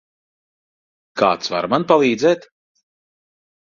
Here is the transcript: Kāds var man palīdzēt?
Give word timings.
Kāds 1.23 1.53
var 1.59 1.71
man 1.77 1.89
palīdzēt? 1.95 2.53